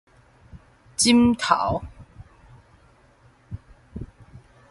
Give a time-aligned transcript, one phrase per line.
[0.97, 1.83] 寢頭